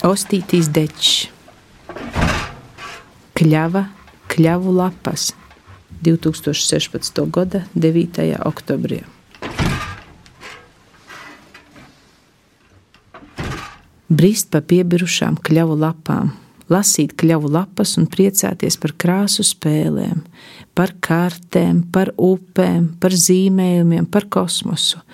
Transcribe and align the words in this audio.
Ostītīs 0.00 0.70
dečs, 0.72 1.26
kļava, 3.36 3.82
kļavu 4.32 4.70
lapas 4.72 5.26
2016. 6.00 7.18
gada 7.28 7.66
9. 7.76 8.22
oktobrī. 8.48 9.02
Brīst 14.08 14.48
pa 14.48 14.62
piebirušām 14.64 15.36
kļavu 15.44 15.76
lapām, 15.82 16.32
lasīt 16.72 17.12
kļavu 17.20 17.52
lapas 17.52 17.98
un 18.00 18.08
priecāties 18.08 18.80
par 18.80 18.96
krāsu 18.96 19.44
spēlēm, 19.44 20.24
par 20.72 20.96
kartēm, 21.04 21.84
par 21.92 22.14
upēm, 22.16 22.94
par 23.04 23.12
zīmējumiem, 23.12 24.08
par 24.08 24.30
kosmosu. 24.32 25.04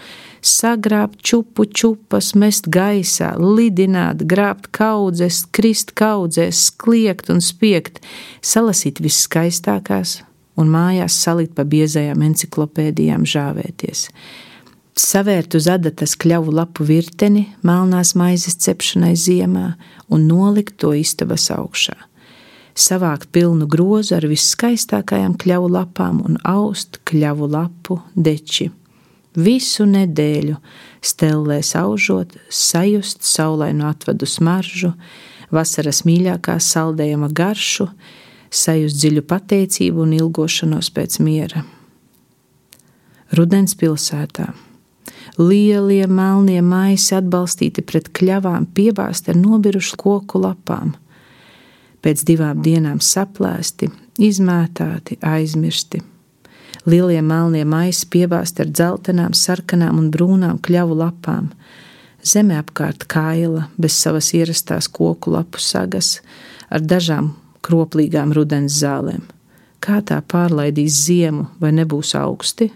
Sagrābt 0.47 1.25
čupu 1.27 1.65
čupas, 1.67 2.31
mest 2.39 2.69
gaisā, 2.71 3.33
lidināt, 3.41 4.23
grābt 4.31 4.71
kaudzes, 4.71 5.43
krist 5.51 5.91
kaudzēs, 5.99 6.69
kliegt 6.79 7.33
un 7.35 7.43
spiegt, 7.43 7.99
salasīt 8.47 9.03
viskaistākās 9.03 10.21
un 10.57 10.71
mājās 10.71 11.19
salikt 11.19 11.57
pa 11.59 11.67
biezajām 11.67 12.23
enciklopēdijām 12.31 13.27
žāvēties 13.27 14.07
savērt 14.97 15.55
uz 15.57 15.69
adatas 15.69 16.17
kļavu 16.17 16.55
lapu 16.57 16.85
virteni 16.89 17.47
melnās 17.67 18.15
maizes 18.17 18.57
cepšanai 18.65 19.15
ziemā 19.17 19.75
un 20.13 20.27
nolikt 20.29 20.79
to 20.81 20.95
istabas 20.97 21.51
augšā. 21.53 21.97
Savākt 22.77 23.31
pilnu 23.33 23.69
grozu 23.73 24.17
ar 24.19 24.27
viskaistākajām 24.29 25.37
kļavu 25.41 25.71
lapām 25.73 26.21
un 26.25 26.41
aust 26.45 27.01
kļavu 27.09 27.49
lapu 27.53 28.01
deči. 28.15 28.71
Visu 29.37 29.85
nedēļu 29.89 30.57
stellēs 31.05 31.75
aužot, 31.77 32.37
sajust 32.49 33.25
saulainu 33.27 33.87
atvadu 33.91 34.29
smaržu, 34.29 34.95
vasaras 35.53 36.03
mīļākā 36.09 36.57
saldējuma 36.63 37.29
garšu, 37.37 37.91
sajust 38.51 38.97
dziļu 39.03 39.27
pateicību 39.29 40.07
un 40.07 40.15
ilgošanos 40.17 40.89
pēc 40.97 41.21
miera. 41.21 41.67
Rudens 43.37 43.77
pilsētā 43.77 44.55
Lielie 45.39 46.07
melnie 46.09 46.63
maisi 46.65 47.13
atbalstīti 47.17 47.83
pret 47.85 48.09
kļavām, 48.17 48.71
piebāzti 48.73 49.35
ar 49.35 49.37
nobirušu 49.37 49.99
koku 50.01 50.41
lapām. 50.41 50.95
Pēc 52.01 52.23
divām 52.25 52.63
dienām 52.65 53.03
saplēsti, 53.05 53.91
izmētāti, 54.23 55.19
aizmirsti. 55.21 56.01
Lielie 56.85 57.23
melnie 57.23 57.65
maisi 57.65 58.07
piebāzti 58.13 58.65
ar 58.65 58.71
dzeltenām, 58.71 59.35
sarkanām 59.35 59.99
un 60.01 60.11
brūnām 60.15 60.61
kļavu 60.63 60.99
lapām. 61.01 61.51
Zeme 62.27 62.59
apkārt 62.59 63.07
kaila, 63.11 63.69
bez 63.79 63.97
savas 63.97 64.33
ierastās 64.35 64.89
koku 64.91 65.33
lapu 65.35 65.63
sagas, 65.63 66.21
ar 66.71 66.83
dažām 66.83 67.33
kroplīgām 67.67 68.35
rudens 68.35 68.77
zālēm. 68.83 69.23
Kā 69.81 70.01
tā 70.03 70.19
pārlaidīs 70.23 71.05
ziemu, 71.07 71.47
vai 71.61 71.71
nebūs 71.77 72.15
augsti? 72.19 72.73